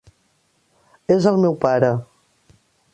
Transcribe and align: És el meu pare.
És 1.17 1.29
el 1.33 1.39
meu 1.45 1.59
pare. 1.67 1.95